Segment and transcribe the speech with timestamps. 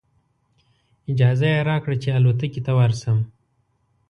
[1.11, 3.17] اجازه یې راکړه چې الوتکې ته ورشم.